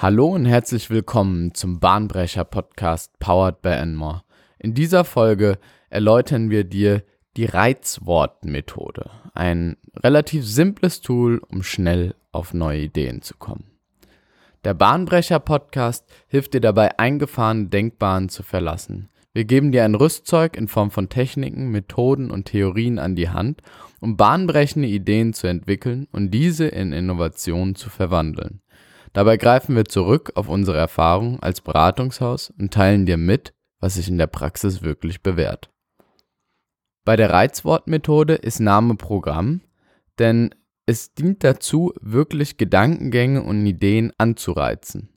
Hallo 0.00 0.28
und 0.28 0.46
herzlich 0.46 0.90
willkommen 0.90 1.54
zum 1.54 1.80
Bahnbrecher 1.80 2.44
Podcast 2.44 3.18
Powered 3.18 3.60
by 3.62 3.70
Enmore. 3.70 4.22
In 4.60 4.72
dieser 4.72 5.02
Folge 5.02 5.58
erläutern 5.90 6.50
wir 6.50 6.62
dir 6.62 7.02
die 7.36 7.46
Reizwortmethode, 7.46 9.10
ein 9.34 9.76
relativ 9.96 10.46
simples 10.46 11.00
Tool, 11.00 11.42
um 11.48 11.64
schnell 11.64 12.14
auf 12.30 12.54
neue 12.54 12.82
Ideen 12.82 13.22
zu 13.22 13.34
kommen. 13.38 13.64
Der 14.62 14.74
Bahnbrecher 14.74 15.40
Podcast 15.40 16.08
hilft 16.28 16.54
dir 16.54 16.60
dabei, 16.60 16.96
eingefahrene 16.96 17.66
Denkbahnen 17.66 18.28
zu 18.28 18.44
verlassen. 18.44 19.08
Wir 19.32 19.46
geben 19.46 19.72
dir 19.72 19.84
ein 19.84 19.96
Rüstzeug 19.96 20.56
in 20.56 20.68
Form 20.68 20.92
von 20.92 21.08
Techniken, 21.08 21.72
Methoden 21.72 22.30
und 22.30 22.44
Theorien 22.44 23.00
an 23.00 23.16
die 23.16 23.30
Hand, 23.30 23.62
um 23.98 24.16
bahnbrechende 24.16 24.86
Ideen 24.86 25.32
zu 25.32 25.48
entwickeln 25.48 26.06
und 26.12 26.30
diese 26.30 26.68
in 26.68 26.92
Innovationen 26.92 27.74
zu 27.74 27.90
verwandeln. 27.90 28.60
Dabei 29.18 29.36
greifen 29.36 29.74
wir 29.74 29.84
zurück 29.84 30.30
auf 30.36 30.48
unsere 30.48 30.78
Erfahrung 30.78 31.40
als 31.40 31.60
Beratungshaus 31.60 32.52
und 32.56 32.72
teilen 32.72 33.04
dir 33.04 33.16
mit, 33.16 33.52
was 33.80 33.94
sich 33.94 34.08
in 34.08 34.16
der 34.16 34.28
Praxis 34.28 34.82
wirklich 34.82 35.24
bewährt. 35.24 35.70
Bei 37.04 37.16
der 37.16 37.30
Reizwortmethode 37.30 38.34
ist 38.34 38.60
Name 38.60 38.94
Programm, 38.94 39.62
denn 40.20 40.54
es 40.86 41.14
dient 41.14 41.42
dazu, 41.42 41.92
wirklich 42.00 42.58
Gedankengänge 42.58 43.42
und 43.42 43.66
Ideen 43.66 44.12
anzureizen. 44.18 45.08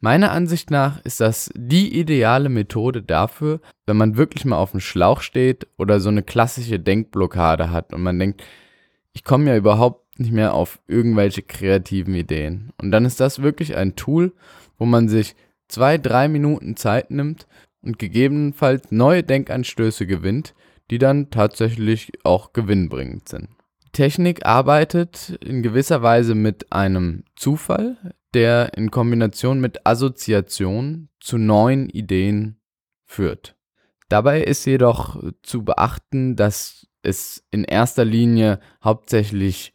Meiner 0.00 0.32
Ansicht 0.32 0.72
nach 0.72 1.00
ist 1.04 1.20
das 1.20 1.48
die 1.54 1.96
ideale 1.96 2.48
Methode 2.48 3.04
dafür, 3.04 3.60
wenn 3.86 3.98
man 3.98 4.16
wirklich 4.16 4.44
mal 4.44 4.56
auf 4.56 4.72
dem 4.72 4.80
Schlauch 4.80 5.20
steht 5.20 5.68
oder 5.78 6.00
so 6.00 6.08
eine 6.08 6.24
klassische 6.24 6.80
Denkblockade 6.80 7.70
hat 7.70 7.92
und 7.92 8.02
man 8.02 8.18
denkt, 8.18 8.42
ich 9.12 9.22
komme 9.22 9.48
ja 9.48 9.56
überhaupt 9.56 10.01
nicht 10.22 10.32
mehr 10.32 10.54
auf 10.54 10.80
irgendwelche 10.86 11.42
kreativen 11.42 12.14
Ideen. 12.14 12.72
Und 12.80 12.90
dann 12.90 13.04
ist 13.04 13.20
das 13.20 13.42
wirklich 13.42 13.76
ein 13.76 13.96
Tool, 13.96 14.32
wo 14.78 14.86
man 14.86 15.08
sich 15.08 15.36
zwei, 15.68 15.98
drei 15.98 16.28
Minuten 16.28 16.76
Zeit 16.76 17.10
nimmt 17.10 17.46
und 17.82 17.98
gegebenenfalls 17.98 18.90
neue 18.90 19.22
Denkanstöße 19.22 20.06
gewinnt, 20.06 20.54
die 20.90 20.98
dann 20.98 21.30
tatsächlich 21.30 22.12
auch 22.24 22.52
gewinnbringend 22.52 23.28
sind. 23.28 23.48
Technik 23.92 24.46
arbeitet 24.46 25.38
in 25.44 25.62
gewisser 25.62 26.02
Weise 26.02 26.34
mit 26.34 26.72
einem 26.72 27.24
Zufall, 27.36 28.14
der 28.34 28.72
in 28.74 28.90
Kombination 28.90 29.60
mit 29.60 29.86
Assoziation 29.86 31.08
zu 31.20 31.36
neuen 31.36 31.90
Ideen 31.90 32.56
führt. 33.04 33.56
Dabei 34.08 34.42
ist 34.42 34.64
jedoch 34.64 35.22
zu 35.42 35.64
beachten, 35.64 36.36
dass 36.36 36.86
es 37.02 37.44
in 37.50 37.64
erster 37.64 38.04
Linie 38.04 38.60
hauptsächlich 38.82 39.74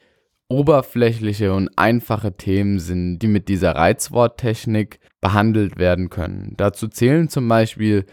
oberflächliche 0.49 1.53
und 1.53 1.69
einfache 1.77 2.35
Themen 2.37 2.79
sind, 2.79 3.19
die 3.19 3.27
mit 3.27 3.49
dieser 3.49 3.75
Reizworttechnik 3.75 4.99
behandelt 5.21 5.77
werden 5.77 6.09
können. 6.09 6.53
Dazu 6.57 6.87
zählen 6.87 7.29
zum 7.29 7.47
Beispiel 7.47 8.05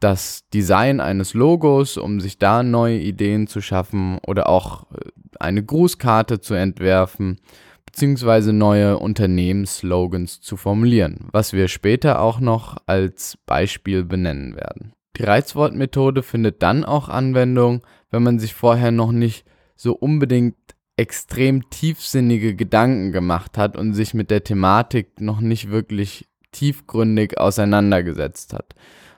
das 0.00 0.48
Design 0.52 1.00
eines 1.00 1.34
Logos, 1.34 1.96
um 1.96 2.20
sich 2.20 2.38
da 2.38 2.62
neue 2.62 2.98
Ideen 2.98 3.46
zu 3.46 3.60
schaffen 3.60 4.18
oder 4.26 4.48
auch 4.48 4.90
äh, 4.92 5.10
eine 5.38 5.64
Grußkarte 5.64 6.40
zu 6.40 6.54
entwerfen 6.54 7.38
beziehungsweise 7.86 8.52
neue 8.52 8.98
Unternehmensslogans 8.98 10.42
zu 10.42 10.58
formulieren, 10.58 11.28
was 11.32 11.54
wir 11.54 11.66
später 11.66 12.20
auch 12.20 12.40
noch 12.40 12.76
als 12.84 13.38
Beispiel 13.46 14.04
benennen 14.04 14.54
werden. 14.54 14.92
Die 15.16 15.22
Reizwortmethode 15.22 16.22
findet 16.22 16.62
dann 16.62 16.84
auch 16.84 17.08
Anwendung, 17.08 17.86
wenn 18.10 18.22
man 18.22 18.38
sich 18.38 18.52
vorher 18.52 18.90
noch 18.90 19.12
nicht 19.12 19.46
so 19.76 19.94
unbedingt 19.94 20.56
extrem 20.96 21.68
tiefsinnige 21.70 22.54
Gedanken 22.54 23.12
gemacht 23.12 23.58
hat 23.58 23.76
und 23.76 23.94
sich 23.94 24.14
mit 24.14 24.30
der 24.30 24.44
Thematik 24.44 25.20
noch 25.20 25.40
nicht 25.40 25.70
wirklich 25.70 26.26
tiefgründig 26.52 27.38
auseinandergesetzt 27.38 28.54
hat. 28.54 28.74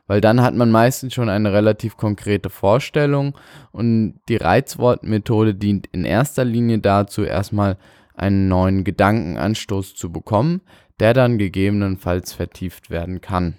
Weil 0.08 0.20
dann 0.20 0.40
hat 0.40 0.54
man 0.54 0.70
meistens 0.70 1.14
schon 1.14 1.28
eine 1.28 1.52
relativ 1.52 1.96
konkrete 1.96 2.50
Vorstellung 2.50 3.36
und 3.72 4.18
die 4.28 4.36
Reizwortmethode 4.36 5.55
dient 5.55 5.86
in 5.92 6.05
erster 6.05 6.44
Linie 6.44 6.78
dazu, 6.78 7.22
erstmal 7.22 7.77
einen 8.14 8.48
neuen 8.48 8.84
Gedankenanstoß 8.84 9.94
zu 9.94 10.11
bekommen, 10.11 10.62
der 10.98 11.14
dann 11.14 11.38
gegebenenfalls 11.38 12.33
vertieft 12.33 12.90
werden 12.90 13.20
kann. 13.20 13.55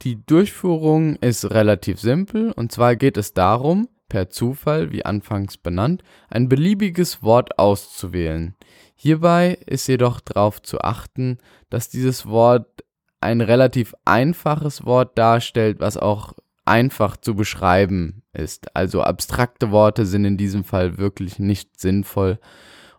Die 0.00 0.24
Durchführung 0.26 1.14
ist 1.16 1.48
relativ 1.50 2.00
simpel 2.00 2.50
und 2.50 2.72
zwar 2.72 2.96
geht 2.96 3.16
es 3.16 3.34
darum, 3.34 3.86
per 4.12 4.28
Zufall, 4.28 4.92
wie 4.92 5.06
anfangs 5.06 5.56
benannt, 5.56 6.02
ein 6.28 6.46
beliebiges 6.46 7.22
Wort 7.22 7.58
auszuwählen. 7.58 8.54
Hierbei 8.94 9.56
ist 9.64 9.86
jedoch 9.86 10.20
darauf 10.20 10.60
zu 10.60 10.82
achten, 10.82 11.38
dass 11.70 11.88
dieses 11.88 12.26
Wort 12.26 12.84
ein 13.22 13.40
relativ 13.40 13.94
einfaches 14.04 14.84
Wort 14.84 15.16
darstellt, 15.16 15.80
was 15.80 15.96
auch 15.96 16.34
einfach 16.66 17.16
zu 17.16 17.34
beschreiben 17.34 18.22
ist. 18.34 18.76
Also 18.76 19.00
abstrakte 19.00 19.70
Worte 19.70 20.04
sind 20.04 20.26
in 20.26 20.36
diesem 20.36 20.64
Fall 20.64 20.98
wirklich 20.98 21.38
nicht 21.38 21.80
sinnvoll. 21.80 22.38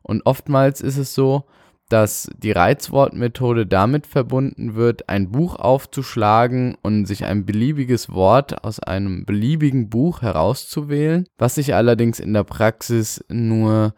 Und 0.01 0.25
oftmals 0.25 0.81
ist 0.81 0.97
es 0.97 1.13
so, 1.13 1.45
dass 1.93 2.27
die 2.35 2.51
Reizwortmethode 2.51 3.67
damit 3.67 4.07
verbunden 4.07 4.73
wird, 4.73 5.09
ein 5.09 5.29
Buch 5.29 5.55
aufzuschlagen 5.57 6.75
und 6.81 7.05
sich 7.05 7.23
ein 7.23 7.45
beliebiges 7.45 8.11
Wort 8.11 8.63
aus 8.63 8.79
einem 8.79 9.25
beliebigen 9.25 9.91
Buch 9.91 10.23
herauszuwählen, 10.23 11.27
was 11.37 11.53
sich 11.53 11.75
allerdings 11.75 12.19
in 12.19 12.33
der 12.33 12.45
Praxis 12.45 13.23
nur 13.29 13.93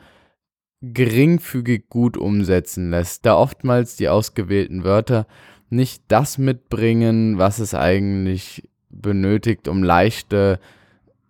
geringfügig 0.82 1.88
gut 1.88 2.18
umsetzen 2.18 2.90
lässt, 2.90 3.26
da 3.26 3.38
oftmals 3.38 3.96
die 3.96 4.10
ausgewählten 4.10 4.84
Wörter 4.84 5.26
nicht 5.70 6.04
das 6.10 6.38
mitbringen, 6.38 7.38
was 7.38 7.60
es 7.60 7.74
eigentlich 7.74 8.68
benötigt, 8.90 9.70
um 9.70 9.84
leichte 9.84 10.60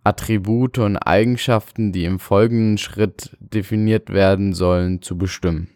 Attribute 0.04 0.80
und 0.80 0.98
Eigenschaften, 0.98 1.92
die 1.92 2.06
im 2.06 2.18
folgenden 2.18 2.80
Schritt 2.80 3.38
definiert 3.40 4.10
werden 4.10 4.56
sollen, 4.56 5.04
zu 5.04 5.16
bestimmen. 5.16 5.70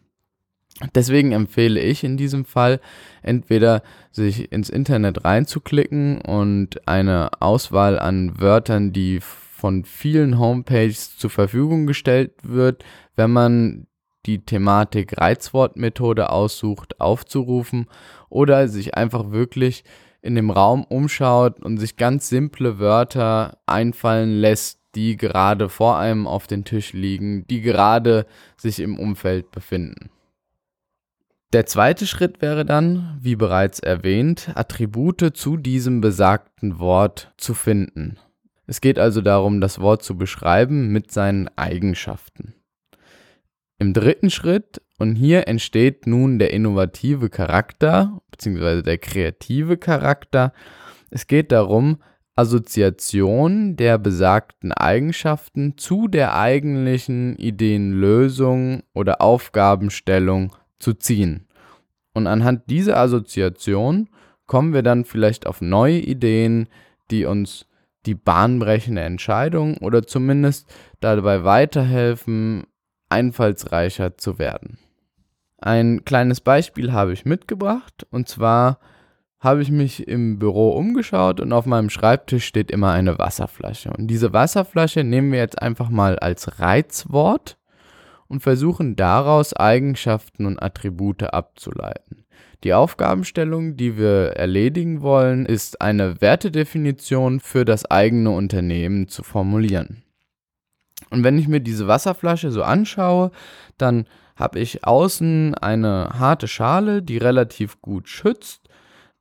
Deswegen 0.96 1.34
empfehle 1.34 1.80
ich 1.82 2.04
in 2.04 2.16
diesem 2.16 2.46
Fall 2.46 2.80
entweder 3.22 3.84
sich 4.12 4.52
ins 4.52 4.70
Internet 4.70 5.26
reinzuklicken 5.26 6.22
und 6.22 6.88
eine 6.88 7.42
Auswahl 7.42 8.00
an 8.00 8.40
Wörtern, 8.40 8.94
die 8.94 9.20
von 9.22 9.84
vielen 9.84 10.40
Homepages 10.40 11.18
zur 11.18 11.30
Verfügung 11.30 11.86
gestellt 11.86 12.32
wird, 12.44 12.86
wenn 13.18 13.32
man 13.32 13.88
die 14.26 14.46
Thematik 14.46 15.20
Reizwortmethode 15.20 16.30
aussucht, 16.30 17.02
aufzurufen 17.02 17.88
oder 18.30 18.70
sich 18.70 18.96
einfach 18.96 19.32
wirklich 19.32 19.84
in 20.22 20.36
dem 20.36 20.50
Raum 20.50 20.86
umschaut 20.86 21.62
und 21.64 21.78
sich 21.78 21.98
ganz 21.98 22.30
simple 22.30 22.80
Wörter 22.80 23.58
einfallen 23.66 24.40
lässt, 24.40 24.80
die 24.96 25.18
gerade 25.18 25.70
vor 25.70 25.98
einem 25.98 26.26
auf 26.28 26.48
den 26.48 26.64
Tisch 26.64 26.94
liegen, 26.94 27.46
die 27.48 27.62
gerade 27.62 28.26
sich 28.58 28.80
im 28.80 28.98
Umfeld 28.98 29.52
befinden. 29.52 30.10
Der 31.52 31.66
zweite 31.66 32.06
Schritt 32.06 32.44
wäre 32.44 32.64
dann, 32.64 33.18
wie 33.22 33.36
bereits 33.36 33.80
erwähnt, 33.80 34.52
Attribute 34.54 35.36
zu 35.36 35.58
diesem 35.58 36.00
besagten 36.00 36.78
Wort 36.78 37.34
zu 37.38 37.56
finden. 37.56 38.20
Es 38.68 38.82
geht 38.82 39.00
also 39.00 39.22
darum, 39.22 39.60
das 39.60 39.80
Wort 39.80 40.04
zu 40.04 40.16
beschreiben 40.16 40.90
mit 40.90 41.12
seinen 41.12 41.50
Eigenschaften. 41.58 42.54
Im 43.80 43.94
dritten 43.94 44.30
Schritt, 44.30 44.80
und 45.00 45.16
hier 45.16 45.48
entsteht 45.48 46.06
nun 46.06 46.38
der 46.38 46.54
innovative 46.54 47.30
Charakter 47.32 48.22
bzw. 48.30 48.84
der 48.84 49.00
kreative 49.00 49.78
Charakter, 49.78 50.54
es 51.10 51.26
geht 51.26 51.52
darum, 51.52 51.98
Assoziation 52.36 53.76
der 53.76 53.98
besagten 53.98 54.72
Eigenschaften 54.72 55.78
zu 55.78 56.08
der 56.08 56.38
eigentlichen 56.38 57.36
Ideenlösung 57.38 58.84
oder 58.94 59.20
Aufgabenstellung 59.20 60.54
zu 60.80 60.94
ziehen. 60.94 61.48
Und 62.14 62.28
anhand 62.28 62.70
dieser 62.70 62.98
Assoziation 62.98 64.10
kommen 64.48 64.74
wir 64.74 64.82
dann 64.82 65.06
vielleicht 65.06 65.46
auf 65.46 65.62
neue 65.62 66.00
Ideen, 66.00 66.68
die 67.12 67.26
uns 67.26 67.66
die 68.06 68.16
bahnbrechende 68.16 69.02
Entscheidung 69.02 69.78
oder 69.78 70.04
zumindest 70.08 70.68
dabei 71.00 71.44
weiterhelfen, 71.44 72.64
einfallsreicher 73.10 74.18
zu 74.18 74.40
werden. 74.40 74.80
Ein 75.58 76.06
kleines 76.06 76.42
Beispiel 76.42 76.94
habe 76.94 77.14
ich 77.14 77.26
mitgebracht 77.26 78.08
und 78.10 78.28
zwar 78.28 78.80
habe 79.40 79.62
ich 79.62 79.72
mich 79.72 80.08
im 80.08 80.40
Büro 80.40 80.72
umgeschaut 80.72 81.40
und 81.40 81.54
auf 81.54 81.66
meinem 81.66 81.90
Schreibtisch 81.90 82.46
steht 82.46 82.72
immer 82.72 82.92
eine 82.92 83.18
Wasserflasche. 83.18 83.92
Und 83.92 84.08
diese 84.08 84.34
Wasserflasche 84.34 85.04
nehmen 85.04 85.32
wir 85.32 85.40
jetzt 85.40 85.62
einfach 85.62 85.90
mal 85.90 86.20
als 86.20 86.60
Reizwort 86.60 87.59
und 88.30 88.42
versuchen 88.42 88.96
daraus 88.96 89.54
Eigenschaften 89.54 90.46
und 90.46 90.62
Attribute 90.62 91.24
abzuleiten. 91.34 92.26
Die 92.64 92.74
Aufgabenstellung, 92.74 93.78
die 93.78 93.98
wir 93.98 94.34
erledigen 94.36 95.02
wollen, 95.02 95.46
ist 95.46 95.82
eine 95.82 96.22
Wertedefinition 96.22 97.40
für 97.40 97.66
das 97.66 97.90
eigene 97.90 98.32
Unternehmen 98.32 99.08
zu 99.08 99.24
formulieren. 99.24 100.04
Und 101.10 101.24
wenn 101.24 101.38
ich 101.38 101.48
mir 101.48 101.62
diese 101.62 101.88
Wasserflasche 101.88 102.52
so 102.52 102.64
anschaue, 102.64 103.32
dann 103.78 104.06
habe 104.36 104.60
ich 104.60 104.86
außen 104.86 105.56
eine 105.56 106.12
harte 106.18 106.48
Schale, 106.48 107.02
die 107.02 107.18
relativ 107.18 107.82
gut 107.82 108.08
schützt. 108.08 108.70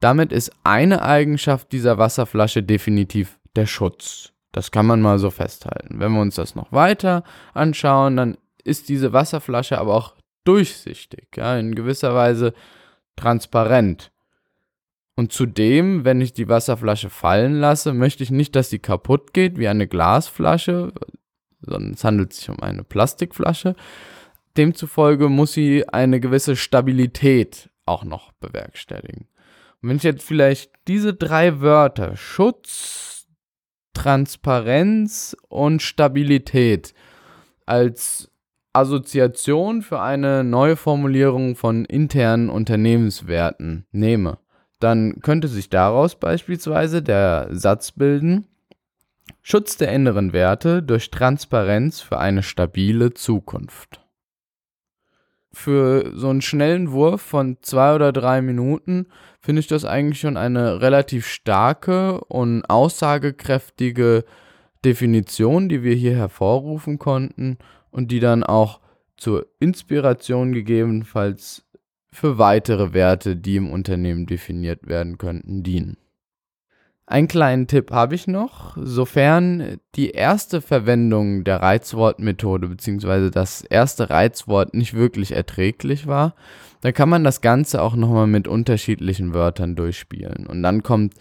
Damit 0.00 0.32
ist 0.32 0.52
eine 0.64 1.02
Eigenschaft 1.02 1.72
dieser 1.72 1.98
Wasserflasche 1.98 2.62
definitiv 2.62 3.38
der 3.56 3.66
Schutz. 3.66 4.32
Das 4.52 4.70
kann 4.70 4.86
man 4.86 5.00
mal 5.00 5.18
so 5.18 5.30
festhalten. 5.30 6.00
Wenn 6.00 6.12
wir 6.12 6.20
uns 6.20 6.36
das 6.36 6.54
noch 6.54 6.72
weiter 6.72 7.24
anschauen, 7.54 8.16
dann 8.16 8.36
ist 8.68 8.88
diese 8.88 9.12
Wasserflasche 9.12 9.78
aber 9.78 9.94
auch 9.94 10.14
durchsichtig, 10.44 11.28
ja, 11.36 11.58
in 11.58 11.74
gewisser 11.74 12.14
Weise 12.14 12.52
transparent. 13.16 14.12
Und 15.16 15.32
zudem, 15.32 16.04
wenn 16.04 16.20
ich 16.20 16.32
die 16.32 16.48
Wasserflasche 16.48 17.10
fallen 17.10 17.58
lasse, 17.58 17.92
möchte 17.92 18.22
ich 18.22 18.30
nicht, 18.30 18.54
dass 18.54 18.70
sie 18.70 18.78
kaputt 18.78 19.34
geht 19.34 19.58
wie 19.58 19.66
eine 19.66 19.88
Glasflasche, 19.88 20.92
sondern 21.60 21.94
es 21.94 22.04
handelt 22.04 22.32
sich 22.32 22.48
um 22.48 22.60
eine 22.60 22.84
Plastikflasche. 22.84 23.74
Demzufolge 24.56 25.28
muss 25.28 25.52
sie 25.52 25.88
eine 25.88 26.20
gewisse 26.20 26.54
Stabilität 26.54 27.68
auch 27.84 28.04
noch 28.04 28.32
bewerkstelligen. 28.32 29.26
Und 29.82 29.88
wenn 29.88 29.96
ich 29.96 30.02
jetzt 30.04 30.22
vielleicht 30.22 30.70
diese 30.86 31.14
drei 31.14 31.60
Wörter 31.60 32.16
Schutz, 32.16 33.26
Transparenz 33.92 35.36
und 35.48 35.82
Stabilität 35.82 36.94
als 37.66 38.30
Assoziation 38.72 39.82
für 39.82 40.00
eine 40.00 40.44
neue 40.44 40.76
Formulierung 40.76 41.56
von 41.56 41.84
internen 41.84 42.50
Unternehmenswerten 42.50 43.86
nehme, 43.90 44.38
dann 44.78 45.20
könnte 45.20 45.48
sich 45.48 45.70
daraus 45.70 46.16
beispielsweise 46.16 47.02
der 47.02 47.48
Satz 47.50 47.92
bilden, 47.92 48.46
Schutz 49.42 49.76
der 49.76 49.92
inneren 49.92 50.32
Werte 50.32 50.82
durch 50.82 51.10
Transparenz 51.10 52.00
für 52.00 52.18
eine 52.18 52.42
stabile 52.42 53.14
Zukunft. 53.14 54.00
Für 55.52 56.12
so 56.14 56.28
einen 56.28 56.42
schnellen 56.42 56.92
Wurf 56.92 57.22
von 57.22 57.56
zwei 57.62 57.94
oder 57.94 58.12
drei 58.12 58.42
Minuten 58.42 59.06
finde 59.40 59.60
ich 59.60 59.66
das 59.66 59.84
eigentlich 59.84 60.20
schon 60.20 60.36
eine 60.36 60.82
relativ 60.82 61.26
starke 61.26 62.20
und 62.24 62.64
aussagekräftige 62.68 64.24
Definition, 64.84 65.68
die 65.68 65.82
wir 65.82 65.94
hier 65.94 66.14
hervorrufen 66.14 66.98
konnten 66.98 67.58
und 67.90 68.10
die 68.10 68.20
dann 68.20 68.42
auch 68.42 68.80
zur 69.16 69.46
Inspiration 69.58 70.52
gegebenenfalls 70.52 71.64
für 72.10 72.38
weitere 72.38 72.92
Werte, 72.92 73.36
die 73.36 73.56
im 73.56 73.70
Unternehmen 73.70 74.26
definiert 74.26 74.86
werden 74.86 75.18
könnten, 75.18 75.62
dienen. 75.62 75.96
Einen 77.06 77.28
kleinen 77.28 77.66
Tipp 77.66 77.90
habe 77.90 78.14
ich 78.14 78.26
noch. 78.26 78.76
Sofern 78.78 79.78
die 79.94 80.10
erste 80.10 80.60
Verwendung 80.60 81.42
der 81.42 81.62
Reizwortmethode 81.62 82.68
bzw. 82.68 83.30
das 83.30 83.62
erste 83.62 84.10
Reizwort 84.10 84.74
nicht 84.74 84.92
wirklich 84.92 85.32
erträglich 85.32 86.06
war, 86.06 86.34
dann 86.82 86.92
kann 86.92 87.08
man 87.08 87.24
das 87.24 87.40
Ganze 87.40 87.80
auch 87.80 87.96
nochmal 87.96 88.26
mit 88.26 88.46
unterschiedlichen 88.46 89.32
Wörtern 89.32 89.74
durchspielen. 89.74 90.46
Und 90.46 90.62
dann 90.62 90.82
kommt 90.82 91.14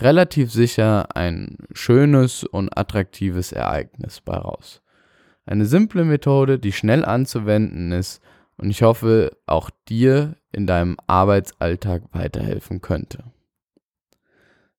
relativ 0.00 0.50
sicher 0.50 1.14
ein 1.16 1.56
schönes 1.72 2.42
und 2.42 2.76
attraktives 2.76 3.52
Ereignis 3.52 4.20
bei 4.20 4.36
raus. 4.36 4.82
Eine 5.48 5.64
simple 5.64 6.04
Methode, 6.04 6.58
die 6.58 6.72
schnell 6.72 7.06
anzuwenden 7.06 7.90
ist 7.90 8.20
und 8.58 8.68
ich 8.68 8.82
hoffe, 8.82 9.34
auch 9.46 9.70
dir 9.88 10.36
in 10.52 10.66
deinem 10.66 10.98
Arbeitsalltag 11.06 12.02
weiterhelfen 12.12 12.82
könnte. 12.82 13.24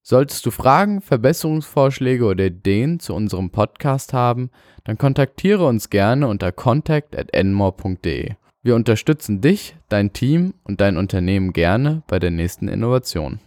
Solltest 0.03 0.45
du 0.45 0.51
Fragen, 0.51 1.01
Verbesserungsvorschläge 1.01 2.23
oder 2.23 2.45
Ideen 2.45 2.99
zu 2.99 3.15
unserem 3.15 3.49
Podcast 3.49 4.13
haben, 4.13 4.51
dann 4.83 4.99
kontaktiere 4.99 5.65
uns 5.65 5.89
gerne 5.89 6.27
unter 6.27 6.51
contact@enmore.de. 6.51 8.35
Wir 8.61 8.75
unterstützen 8.75 9.41
dich, 9.41 9.75
dein 9.87 10.13
Team 10.13 10.53
und 10.65 10.81
dein 10.81 10.97
Unternehmen 10.97 11.51
gerne 11.51 12.03
bei 12.05 12.19
der 12.19 12.29
nächsten 12.29 12.67
Innovation. 12.67 13.39